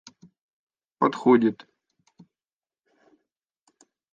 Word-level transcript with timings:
подходит 1.03 1.57